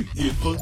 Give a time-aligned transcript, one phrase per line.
[0.00, 0.56] 最巅峰。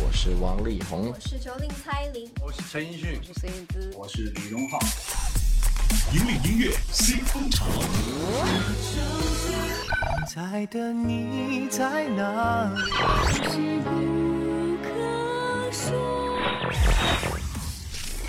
[0.00, 4.78] 我是王力宏，我是九零蔡琳，我是陈奕迅，我是燕姿，我是李荣浩。
[6.14, 7.66] 引领音乐新风潮。
[10.26, 13.82] 在的你在哪里？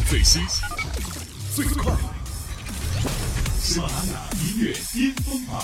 [0.09, 0.41] 最新、
[1.55, 1.95] 最快，
[3.61, 5.63] 喜马拉雅音乐巅峰榜。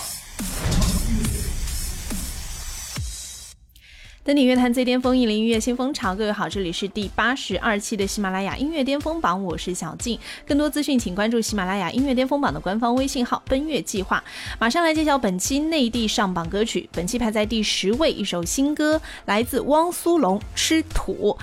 [4.24, 6.14] 登顶乐坛最巅峰，引领音乐新风潮。
[6.14, 10.20] 各位好，这里是第八十二期的喜马拉雅音乐巅峰榜，我是小静。
[10.46, 14.24] 更多资讯，请关注喜马拉雅音乐巅峰榜的官方微信号“奔月计划”。
[14.62, 21.36] 马上来揭晓本期内地上榜歌曲，本期排在第十位，一首新歌，来自汪苏泷，《吃土》。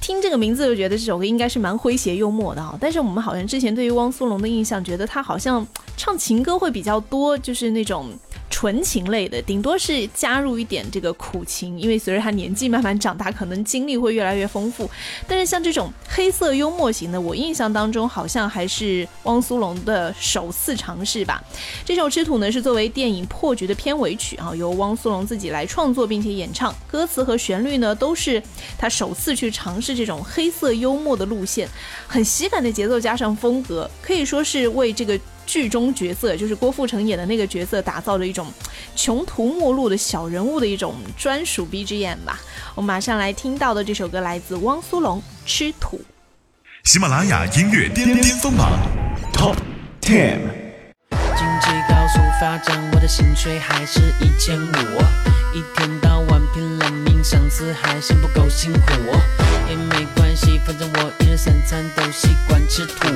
[0.00, 2.74] 听这个名字就觉得这首歌应该是蛮诙谐幽默的啊。
[2.80, 5.66] 但是我们好像之前对于汪苏泷的印象，觉得他好像
[5.98, 8.10] 唱情歌会比较多，就是那种。
[8.54, 14.88] 纯情类的，顶多是加入一点这个苦情，因为随着他年纪慢慢长大，可能经历会越来越丰富。
[15.26, 21.42] 但是像这种黑色幽默型的，我印象当中好像还是汪苏泷的首次尝试吧。
[21.84, 28.40] 这首《吃土》呢是作为电影《破局》的片尾曲啊，由汪苏泷自己来创作并且演唱，歌词和旋律呢都是
[28.78, 31.68] 他首次去尝试这种黑色幽默的路线，
[32.06, 35.18] 很喜感的节奏加上风格，可以说是为这个。
[35.46, 38.46] 剧中角色就是郭富城演的那个角色，打造了一种
[38.96, 42.40] 穷途末路的小人物的一种专属 BGM 吧。
[42.74, 45.96] 我们马上来听到的这首歌来自汪苏泷，《吃土》。
[46.84, 48.70] 喜马拉雅音乐巅巅峰榜
[49.32, 49.56] Top
[50.00, 50.38] Ten。
[51.10, 54.74] 经济高速发展，我的薪水还是一千五，
[55.54, 58.80] 一天到晚拼了命，上司还嫌不够辛苦，
[59.68, 63.08] 也没关系，反正我一日三餐都习惯吃土。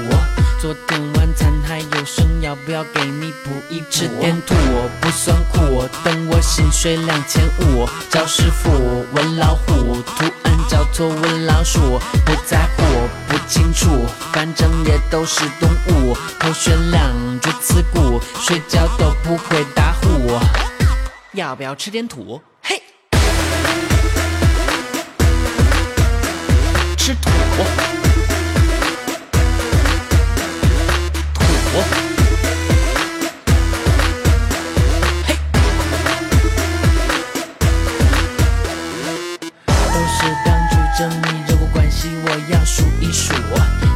[0.60, 4.56] 昨天晚餐还有剩，要不要给你补一吃点土，
[5.00, 5.88] 不算苦。
[6.02, 12.82] 等我薪水两千五，找师傅问老虎，图案交错问老鼠，不在乎
[13.28, 16.16] 不清楚，反正也都是动物。
[16.40, 20.40] 头悬梁锥刺股，睡觉都不会打呼。
[21.34, 22.42] 要不要吃点土？
[22.62, 22.82] 嘿，
[26.96, 27.97] 吃土。
[39.92, 43.32] 都是当局者迷，人物关系我要数一数。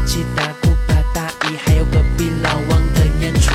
[0.07, 3.51] 七大姑八大姨，还有隔壁老王的演出。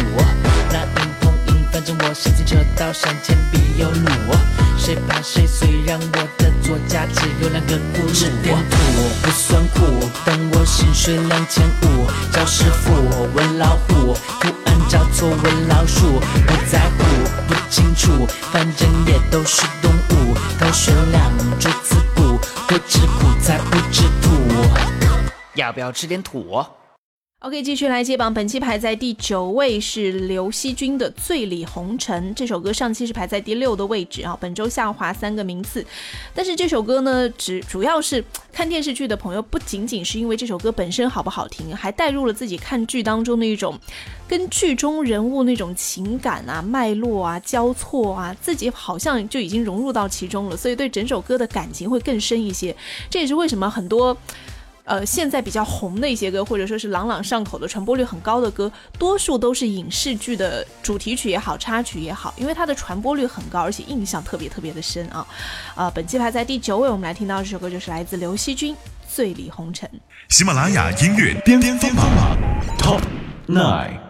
[0.71, 4.09] 拉硬碰硬，反正我心情车到山前必有路。
[4.77, 5.45] 谁怕谁？
[5.45, 6.46] 虽然我的
[6.87, 8.13] 家只有两个轱辘。
[8.13, 8.77] 吃点土
[9.21, 17.03] 不算苦，等我薪水两千五，找师傅问老虎，图案找错问老鼠，不在乎
[17.47, 20.33] 不清楚，反正也都是动物。
[20.59, 24.31] 头悬梁锥刺股，不吃苦才不吃土。
[25.55, 26.65] 要不要吃点土？
[27.41, 35.85] OK，继续来接榜，本期排在第九位是刘惜君的《醉里红尘》这首歌，上期是排在第六的位置啊，本周下滑三个名次。
[36.33, 43.79] 但是这首歌呢，只主要是看电视剧的朋友，不仅仅是因为这首歌本身好不好听，还带入了自己看剧当中的一种
[44.27, 52.75] 跟剧中人物那种情感啊、脉络啊、交错啊，自己好像就已经融入到其中了，所以对整首歌的感情会更深一些。
[53.11, 54.17] 这也是为什么很多。
[54.87, 65.27] 呃，现在比较红的一些歌，或者说是朗朗上口的、传播率很高的歌，多数都是影视剧的主题曲也好、插曲也好，因为它的传播率很高，而且印象特别特别的深啊。
[65.75, 68.73] 啊，本期排在第九位，我们来听到这首歌就是来自刘惜君
[69.13, 69.89] 《醉里红尘》。
[70.29, 72.37] 喜马拉雅音乐巅巅峰榜
[72.79, 73.01] Top
[73.45, 74.06] Nine。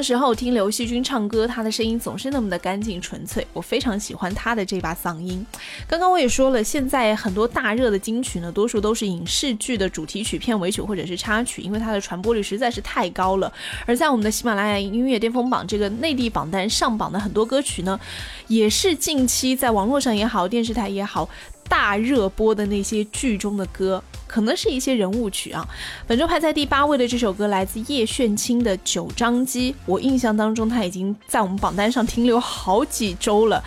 [0.00, 5.44] 么时候听刘惜君唱歌，她的声音总是那么的干净纯粹，我非常喜欢她的这把嗓音。
[5.86, 13.52] 刚刚我也说了，现在很多大热的金曲呢，多数都是影视剧的主题曲、片尾曲或者是插曲，因为它的传播率实在是太高了。
[13.84, 18.00] 而在我们的喜马拉雅音乐巅峰榜这个内地榜单上榜的很多歌曲呢，
[18.48, 21.28] 也是近期在网络上也好、电视台也好
[21.68, 24.02] 大热播的那些剧中的歌。
[24.30, 25.66] 可能是一些人物曲啊。
[26.06, 33.60] 本周排在第八位的这首歌来自叶炫清的《九张机》，我印象当中他已经在我们榜单上停留好几周了。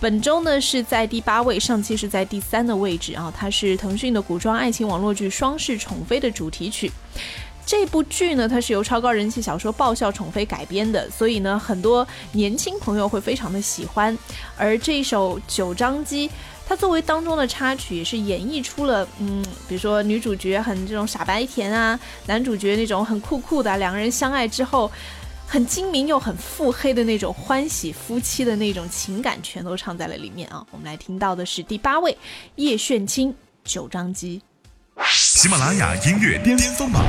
[0.00, 3.32] 本周呢是在第八位，上期是在第三的位置啊。
[3.36, 6.90] 它是腾讯的古装爱情网络剧《双世宠妃》的主题曲。
[7.64, 14.16] 这部剧呢，它是由超高人气小说《爆笑宠妃》改编的，所以呢，很多年轻朋友会非常的喜欢。
[14.56, 16.28] 而这首《九张机》。
[16.68, 24.92] 它作为当中的插曲，也是演绎出了，嗯，比如说女主角很这种傻白甜啊，男主角那种很酷酷的，两个人相爱之后，
[25.46, 30.62] 很精明又很腹黑的那种欢喜夫妻的那种情感，全都唱在了里面啊。
[30.70, 32.14] 我们来听到的是第八位
[32.56, 33.32] 叶炫清
[33.64, 34.42] 《九张机》。
[35.10, 37.02] 喜马拉雅音乐巅峰榜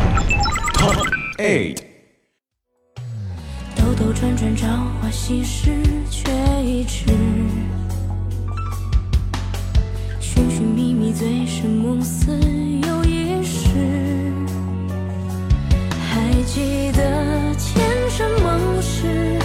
[0.73, 1.05] Top
[1.38, 1.79] Eight。
[3.75, 4.67] 兜兜转转，朝
[5.01, 5.75] 花夕拾，
[6.09, 6.31] 却
[6.63, 7.03] 已迟。
[11.09, 13.67] 你，醉生梦死，又一世。
[16.07, 19.38] 还记得前生盟誓，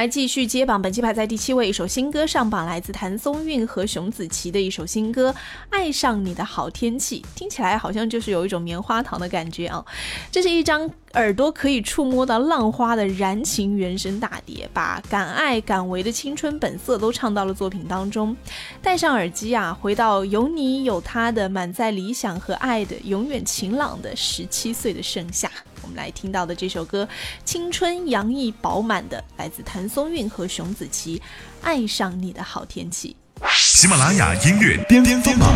[0.00, 5.30] 来继续接榜，本期排在第七位，一首新歌上榜，来自谭松韵和熊梓淇的一首新歌
[5.68, 9.84] 《爱上你的好天气》，听起来好像就是有一种棉花糖的感觉啊。
[10.32, 18.34] 这是一张耳朵可以触摸到浪花的燃情原声大碟，把敢爱敢为的青春本色都唱到了作品当中。
[18.80, 25.50] 戴上耳机啊，回到有你有他的满载理想和爱的永远晴朗的十七岁的盛夏。
[25.94, 27.08] 来听到的这首歌，
[27.44, 31.18] 青春洋溢饱满的，来自谭松韵和熊梓淇，
[31.62, 33.16] 《爱上你的好天气》。
[33.56, 35.50] 喜马拉雅音乐巅峰榜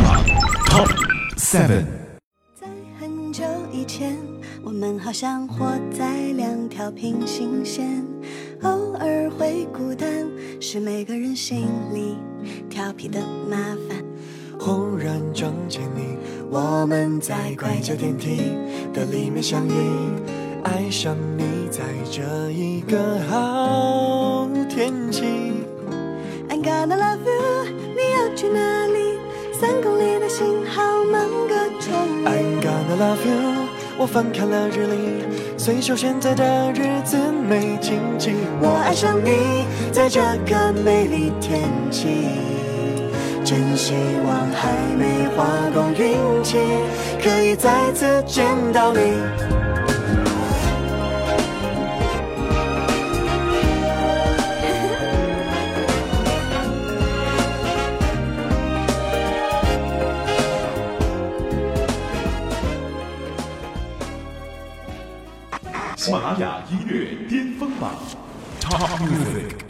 [0.67, 0.89] Top
[1.37, 1.85] Seven。
[2.59, 2.67] 在
[2.99, 4.17] 很久以前，
[4.63, 8.03] 我们好像活在两条平行线，
[8.63, 10.27] 偶尔会孤单，
[10.61, 12.17] 是每个人心里
[12.71, 13.21] 调皮的
[13.51, 13.57] 麻
[13.89, 14.03] 烦。
[14.59, 16.17] 忽然撞见你，
[16.55, 18.53] 我们在拐角电梯
[18.93, 19.73] 的里面相遇，
[20.63, 22.23] 爱上你在这
[22.53, 25.25] 一个好天气。
[26.49, 27.65] I'm gonna love you，
[27.97, 29.19] 你要去哪里？
[29.53, 31.93] 三公里的信号满个钟
[32.25, 32.63] I'm。
[32.63, 33.67] gonna love you，
[33.99, 38.31] 我翻开了日历，随手现在的日子没禁忌。
[38.61, 42.29] 我爱上你，在这个美丽天气。
[43.45, 43.93] 真希
[44.27, 45.45] 望还没花
[45.75, 46.57] 光运气，
[47.23, 49.01] 可以再次见到你。
[65.97, 67.93] 喜马拉雅音乐巅峰榜
[68.59, 69.64] Top Music。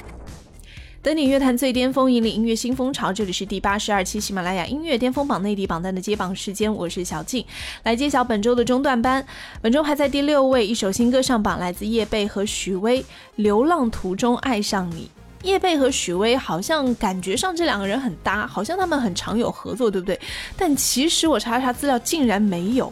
[1.04, 3.12] 登顶乐坛最巅峰，引领音乐新风潮。
[3.12, 7.44] 这里是第八十二期喜马拉雅音乐巅峰榜内地榜单的揭榜时间，我是小静，
[7.82, 9.22] 来揭晓本周的中段班。
[9.60, 13.02] 本周排在第六位，一首新歌上榜，来自叶蓓和许巍，
[13.36, 15.10] 《流浪途中爱上你》。
[15.46, 20.18] 叶蓓和许巍好像感觉上这两个人很搭，好像他们很常有合作，对不对？
[20.56, 22.90] 但其实我查了查资料，竟然没有。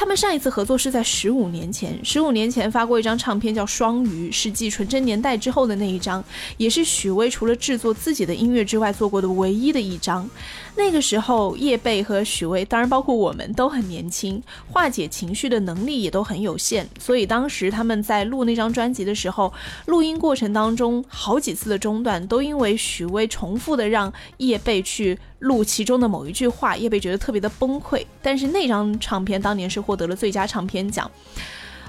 [0.00, 6.24] 他们上一次合作是在十五年前，十五年前发过一张唱片叫《双鱼》，是继《纯真年代》之后的那一张，
[6.56, 10.26] 也是许巍除了制作自己的音乐之外做过的唯一的一张。
[10.74, 19.52] 那个时候，叶蓓和许巍，当然包括我们都很年轻，化解情绪的能力也都很有限，所以当时他们在录那张专辑的时候，
[19.84, 28.02] 录音过程当中好几次的中断，都因为许巍重复的让叶蓓去录其中的某一句话，叶蓓觉得特别的崩溃。
[28.22, 31.10] 但是那张唱片当年是获得了最佳唱片奖，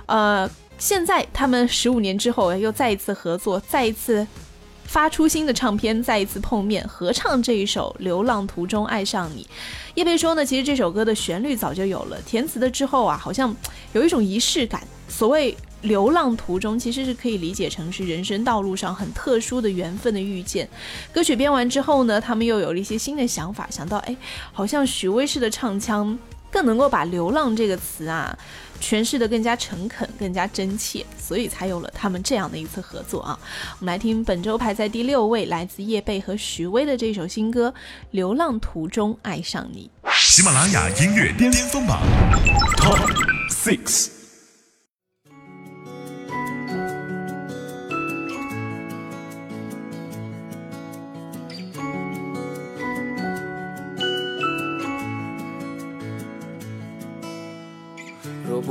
[0.07, 4.25] 呃，现在他们十五年之后又再一次合作，再一次
[4.83, 9.43] 发出新的唱片，再一次碰面，合唱这一首《流浪途中爱上你》。
[9.95, 13.55] 叶蓓说呢，其实这首歌的旋律早就有了，填词的之后啊，好像
[13.93, 14.81] 有一种仪式感。
[15.07, 20.67] 所谓流浪途中，其实是可以理解成是人生道路上很特殊的缘分的遇见。
[21.13, 24.15] 歌曲编完之后呢，他们又有了一些新的想法，想到哎，
[24.51, 26.17] 好像许巍式的唱腔
[26.51, 28.37] 更能够把“流浪”这个词啊
[28.81, 33.39] 诠释的更加诚恳、更加真切，所以才有了他们这样的一次合作啊。
[33.79, 37.69] 我们来听本周排在第六位，来自叶蓓和许巍的这首新歌
[38.11, 39.89] 《流浪途中爱上你》。
[40.13, 42.01] 喜马拉雅音乐巅峰榜
[42.77, 42.99] Top
[43.49, 44.20] Six。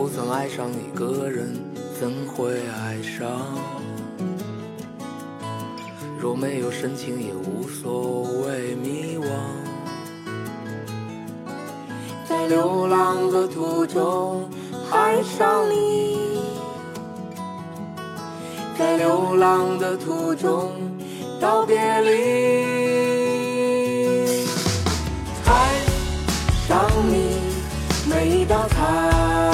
[0.00, 1.54] 不曾爱上一个人，
[2.00, 3.28] 怎会爱上？
[6.18, 9.26] 若没有深情，也无所谓迷惘。
[12.26, 14.48] 在流浪的途中
[14.90, 16.40] 爱上你，
[18.78, 20.72] 在流浪的途中
[21.38, 22.10] 道别离，
[25.44, 25.74] 爱
[26.66, 27.36] 上你
[28.08, 29.49] 每一道彩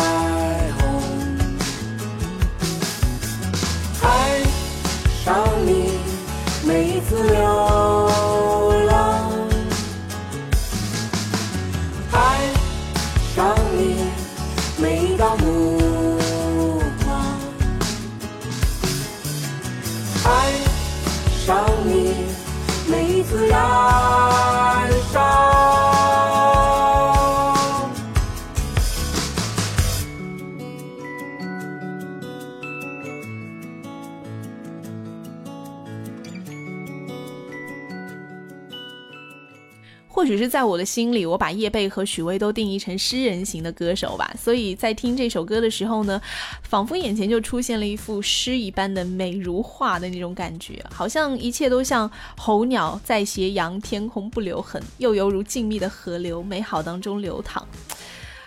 [40.48, 44.34] 在我的心里，我把叶蓓和许巍都定义成诗人型的歌手吧。
[44.38, 46.20] 所以在听这首歌的时候呢，
[46.62, 57.66] 仿佛眼前就出现了一幅诗一般的美如画的那种感觉，好像一切都像候鸟在斜阳，天空不留痕，又犹如静谧的河流，美好当中流淌。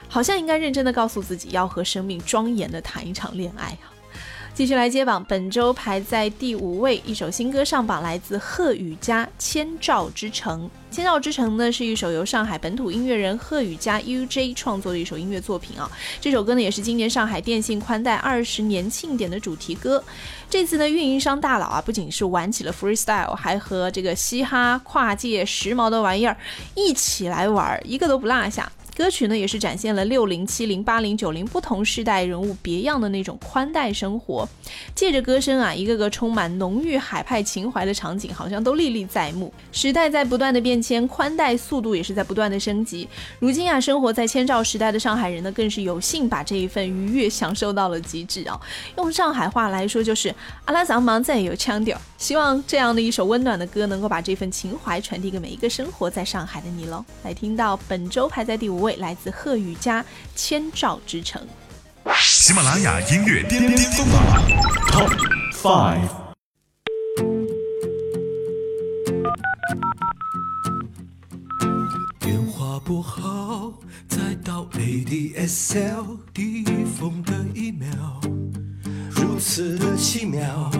[0.08, 3.99] 好像应该认真的告诉自己，要和生命庄严的谈一场恋爱啊！
[4.60, 10.64] 继续来接榜，本周排在第五位，一首新歌上榜，来自贺雨佳《千兆之城》。
[10.94, 15.90] 《千兆之城》呢是一首由上海本土音乐人贺雨佳 UJ 创作的一首音乐作品啊。
[16.20, 20.04] 这首歌呢也是今年上海电信宽带二十年庆典的主题歌。
[20.50, 26.36] 这次呢，运营商大佬啊不仅是玩起了 freestyle，还和这个嘻哈、跨界、时髦的玩意儿
[26.76, 28.70] 一起来玩，一个都不落下。
[29.00, 34.46] 歌曲呢，也是展现了六零、七零、八零、九零不同世代人物别样的那种宽带生活。
[34.94, 39.54] 借着歌声啊，一个个充满浓郁海派情怀的场景，好像都历历在目。
[39.72, 43.08] 时代在不断的变迁，宽带速度也是在不断的升级。
[43.40, 48.60] 如今啊，生活在千兆时代的上海人呢，更是有幸把这一份愉悦享受到了极致啊。
[48.98, 51.98] 用上海话来说，就是阿拉桑忙再有腔调。
[52.18, 57.06] 希望这样的一首温暖的歌，能够把这份情怀传递给每一个生活在上海的你喽。
[57.24, 58.89] 来听到本周排在第五位。
[58.98, 60.04] 来自贺宇佳
[60.36, 61.42] 《千兆之城》，
[62.20, 64.24] 喜马拉雅音乐巅巅峰榜
[64.92, 65.12] Top
[65.54, 66.10] Five。
[72.20, 73.74] 电话拨号，
[74.08, 76.64] 再到 ADSL，递
[76.98, 78.22] 封的一秒，
[79.12, 80.72] 如此的奇妙。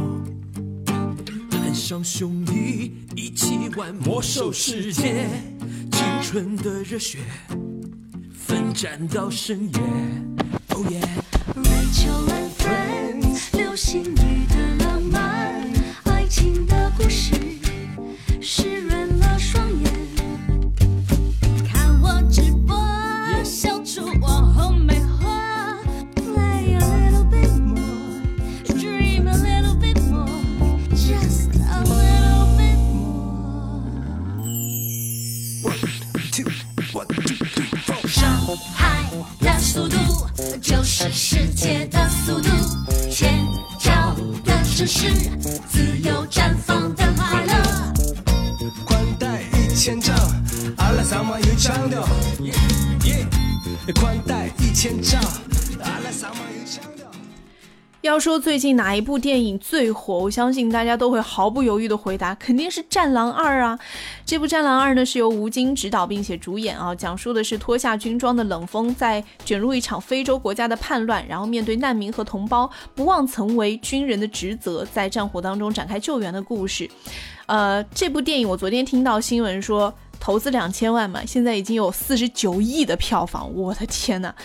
[1.52, 5.28] 喊上兄弟，一起玩魔兽世界，
[5.92, 7.20] 青春的热血。
[8.50, 9.80] 奋战到深夜
[10.74, 11.06] ，Oh yeah。
[11.54, 14.04] Rachel and Friends，流星
[58.20, 63.80] 说最近哪一部电影最火，我相信大家都会毫不犹豫的回答，肯定是《战狼二》啊！
[64.26, 76.90] 这部《战狼二》呢是由吴京执导并且主演啊，讲述的是脱下军装的冷锋在卷入一场非洲国家的叛乱，然后面对难民和同胞，不忘曾为军人的职责，在战火当中展开救援的故事。
[77.46, 79.94] 呃，这部电影我昨天听到新闻说。
[80.22, 84.36] 投资两千万嘛，现在已经有四十九亿的票房，我的天呐！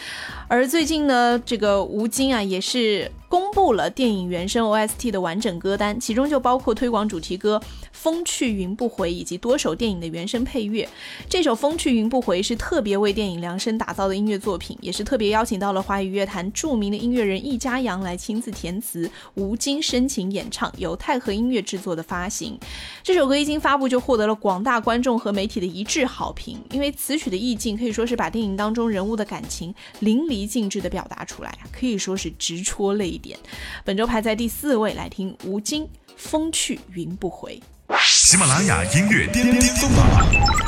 [0.46, 7.60] 而最近呢，这个吴京啊也是公布了电影原声 OST 的完整歌单，其中就包括推广主题歌。
[7.90, 10.86] 风去云不回，以及多首电影的原声配乐。
[11.28, 22.56] 这首《风去云不回》是特别为电影量身打造的音乐作品，也是特别邀请到了华语乐坛著名的音乐人易家扬来亲自填词，吴京深情演唱，由泰和音乐制作的发行。
[23.02, 33.38] 这首歌一经发布就获得了广大观众和媒体的一致好评，因为词曲的意境可以说是把电影当中人物的感情淋漓尽致的表达出来，可以说是直戳泪点。
[33.84, 35.84] 本周排在第四位，来听吴京
[36.16, 37.58] 《风去云不回》。
[37.98, 40.06] 喜马拉雅音乐巅巅峰榜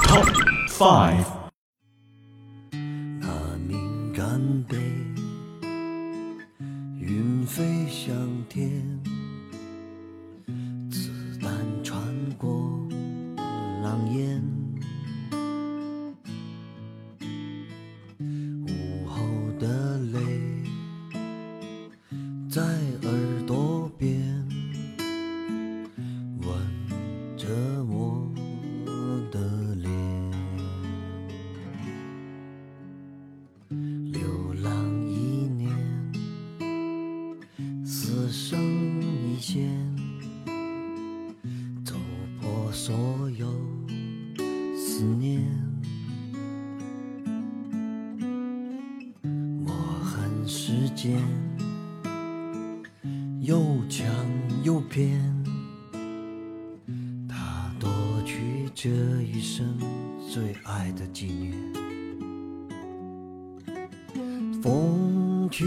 [0.06, 0.26] Top
[0.70, 1.26] Five。
[3.20, 3.28] 那
[3.68, 4.76] 敏感被
[6.98, 8.14] 云飞向
[8.48, 8.95] 天，
[59.56, 59.74] 生
[60.30, 61.54] 最爱的纪念，
[64.62, 65.64] 风去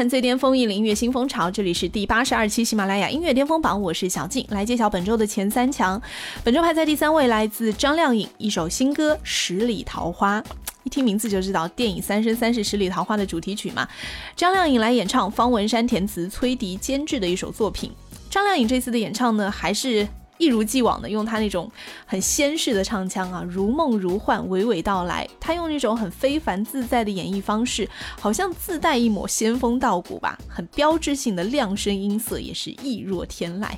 [0.00, 1.50] 看最巅峰，引领音乐新风潮。
[1.50, 6.00] 这里是第八十二期喜马拉雅音乐巅峰榜，我是小静，来揭晓本周的前三强。
[6.42, 10.40] 本周排在第三位，来自张靓颖一首新歌《十里桃花》。
[10.84, 13.86] 一听名字就知道，电影《三生三世十里桃花》的主题曲嘛。
[14.34, 17.92] 张靓颖来演唱，方文山填词，崔迪监制的一首作品。
[18.30, 20.08] 张靓颖这次的演唱呢，还是。
[20.40, 21.70] 一如既往的用他那种
[22.06, 25.28] 很仙式的唱腔啊，如梦如幻，娓娓道来。
[25.38, 27.86] 他用那种很非凡自在的演绎方式，
[28.18, 33.68] 好像自带一抹仙风道骨吧，很标志性的亮声音色也是意若天籁。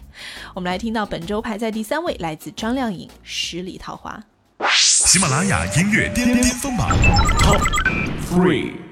[0.55, 4.23] 我们来听到本周排在第三位，来自张靓颖《十里桃花》。
[4.71, 6.97] 喜马拉雅音乐巅巅峰榜
[7.41, 7.61] Top
[8.31, 8.92] Three。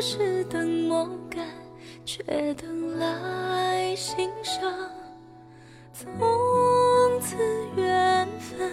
[0.00, 1.46] 是等墨干，
[2.06, 4.62] 却等来心伤。
[5.92, 6.10] 从
[7.20, 7.36] 此
[7.76, 8.70] 缘分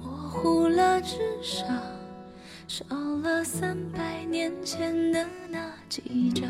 [0.00, 1.66] 模糊了，纸上
[2.68, 2.84] 少
[3.22, 6.48] 了三百年前的那几张。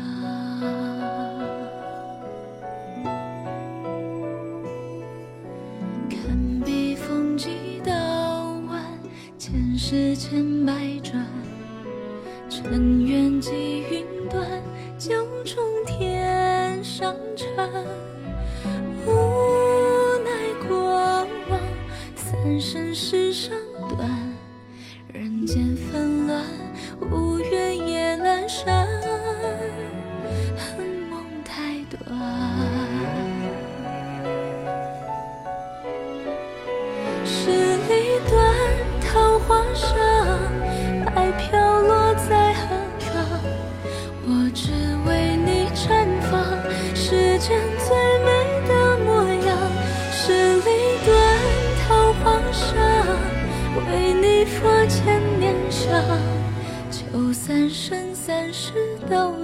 [57.53, 58.73] 三生三世
[59.07, 59.42] 都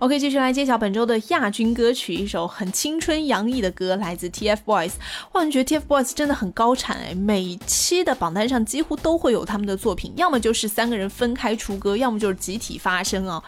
[0.00, 4.92] OK，继续来揭晓本周的亚军歌曲，一首很青春洋溢的歌，来自 TFBOYS。
[5.32, 13.42] 哇，你觉得 TFBOYS 真的很高产哎，每期的榜单上几乎都会有他们的作品，要么就是三个人分开出歌，要么就是集体发声啊。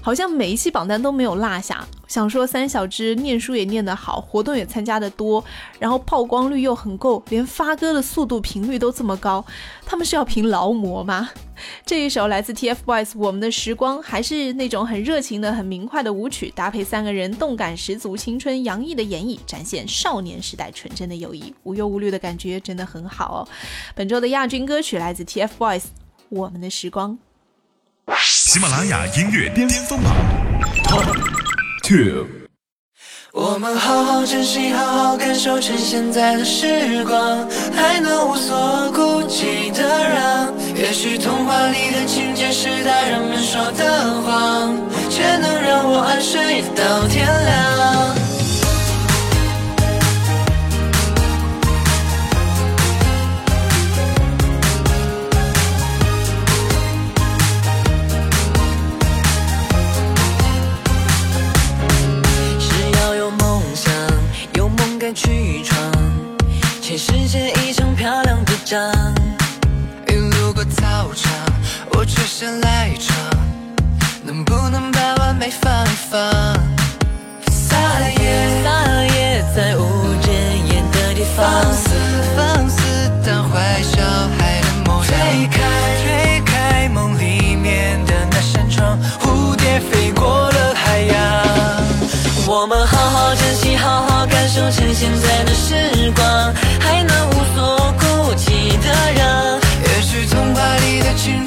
[0.00, 1.86] 好像每一期榜单都没有落下。
[2.08, 5.44] 想说三小只念书也念得好，活动也参加的多，
[5.78, 9.44] 然后曝光率又很够，连发歌的速度频率都这么高，
[9.84, 11.28] 他们是要凭劳模吗？
[11.84, 23.48] 这一首来自 TFBOYS《我们的时光》，还是那种很热情的、很明快的舞曲，搭配三个人动感十足、青春洋溢的演绎，展现少年时代纯真的友谊，无忧无虑的感觉真的很好哦。
[23.94, 25.80] 本周的亚军歌曲来自 TFBOYS
[26.28, 27.18] 《我们的时光》。
[28.18, 30.12] 喜马拉雅音乐巅峰榜
[30.84, 31.04] Top
[31.82, 32.39] Two。
[33.32, 40.52] 我们好好珍惜，好好感受趁现在的时光，还能无所顾忌的让。
[40.74, 44.76] 也许童话里的情节是大人们说的谎，
[45.08, 48.19] 却能让我安睡到天亮。
[65.14, 65.76] 去闯，
[66.80, 68.80] 全世界一张漂亮的仗。
[70.08, 71.32] 一路过操场，
[71.92, 73.16] 我却想赖床，
[74.22, 76.20] 能不能把完美放一放？
[77.50, 77.76] 撒
[78.20, 78.70] 野，撒
[79.14, 79.82] 野，在无
[80.26, 81.90] 人烟的地方，放肆，
[82.36, 84.00] 放肆，当坏小
[84.38, 85.10] 孩的模样。
[85.10, 85.58] 推开，
[86.04, 91.16] 推开梦里面的那扇窗，蝴蝶飞过了海洋。
[92.46, 94.09] 我们好好珍惜，好好
[94.50, 99.60] 好感受趁现在的时光，还能无所顾忌的让。
[99.84, 101.44] 也许童话里的情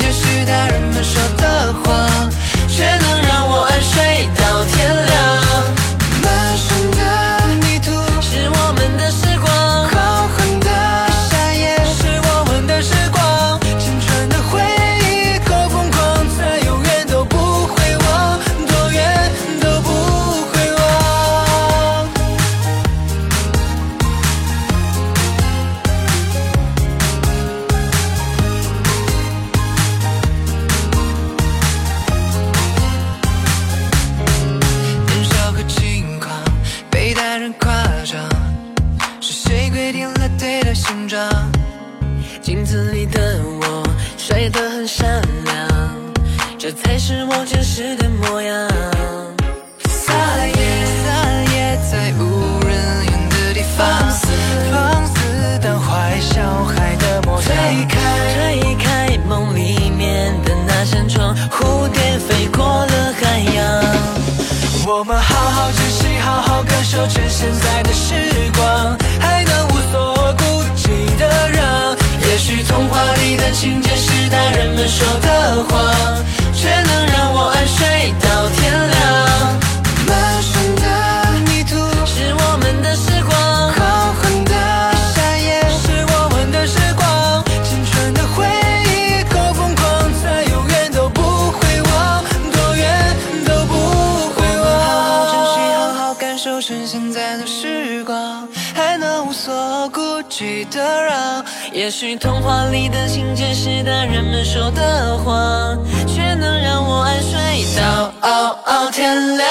[101.84, 109.46] 也许童话里的情节是大人们说的谎，却能让我安睡到熬熬天亮。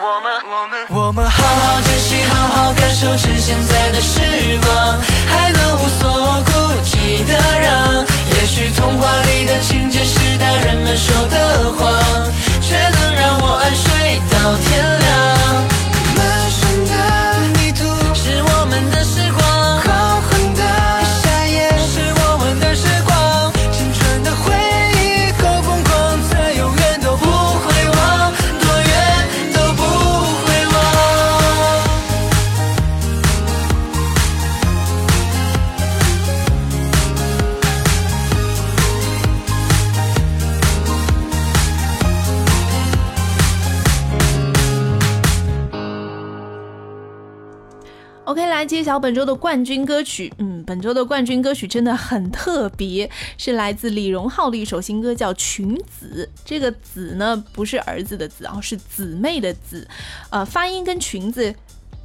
[0.00, 4.65] 我们我们我们好好珍惜，好好感受趁现在的时光，
[48.66, 50.32] 揭晓本周的冠军歌曲。
[50.38, 56.28] 嗯，本周的冠军歌曲真的很特别，是来自李荣浩的一首新歌，叫《裙子》。
[56.44, 59.86] 这个“子”呢，不是儿子的“子”啊，是姊妹的“子”。
[60.30, 61.54] 呃，发音跟裙子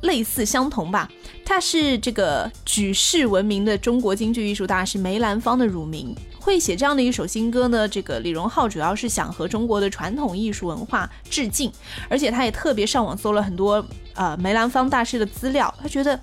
[0.02, 1.10] 类似相同吧？
[1.46, 6.16] 他是这个举世闻名的中国京剧艺术大师梅兰芳的乳名。
[6.40, 7.88] 会写这样的一首新歌呢？
[7.88, 11.72] 这个李荣浩主要是想和中国的传统艺术文化致敬，
[12.10, 15.74] 而且他也特别上网搜了很多呃梅兰芳大师的资料。
[15.82, 16.20] 他觉得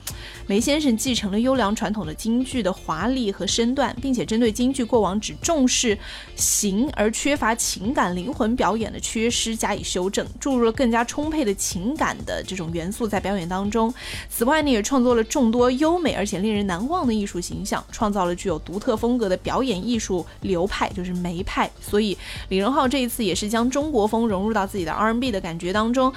[0.46, 5.96] 梅先生继承了优良传统的京剧的华丽和身段，并且针对京剧过往只重视
[6.36, 13.92] 形而缺乏情感灵魂表演的缺失加以修正，注入了更加充沛的情感的这种元素在表演当中。
[14.28, 20.26] 此外呢，也创作了众多优美而且令人难忘的艺术形象，创造了具有独特风格的表演艺术。
[20.40, 22.16] 流派就是梅派，所以
[22.48, 26.12] 李荣浩这一次也是将中国风融入到自己的 R&B 的感觉当中，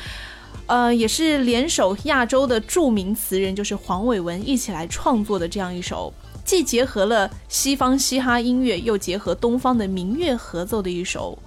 [0.72, 6.14] 呃，也是联手亚洲的著名词人，就是黄伟文一起来创作的这样一首，
[6.46, 11.38] 既结合了西方嘻哈音乐，又结合东方的民乐合奏的一首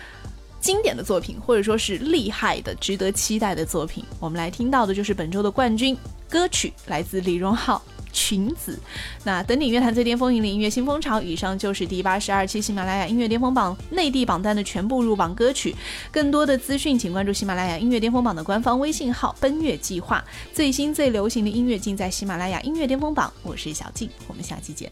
[0.62, 4.02] 经典的作品，或者说是厉害的、值得期待的作品。
[4.18, 5.94] 我们来听到的就是本周的冠军
[6.26, 7.82] 歌曲，来自李荣浩。
[8.12, 8.78] 裙子，
[9.24, 11.20] 那登顶乐坛最巅峰引领音乐新风潮。
[11.20, 15.74] 以上就是第八十二期喜马拉雅音乐巅峰榜内地榜单的全部入榜歌曲。
[16.10, 20.24] 更多的资讯，请关注喜马拉雅音乐巅峰榜的官方微信号“奔月计划”。
[20.52, 23.32] 最新最流行的音乐尽在喜马拉雅音乐巅峰榜。
[23.42, 24.90] 我是小静，我们下期见。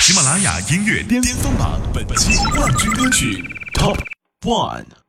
[0.00, 3.42] 喜马拉雅音乐巅峰榜本期冠军歌曲
[3.74, 3.98] Top
[4.42, 5.05] One。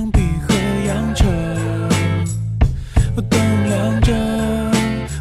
[0.00, 0.54] 墙壁和
[0.86, 1.28] 扬尘，
[3.28, 4.14] 灯亮着。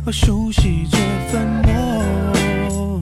[0.09, 0.97] 熟悉这
[1.29, 3.01] 粉墨，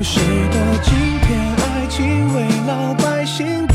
[0.00, 3.66] 谁的今天爱情为老百姓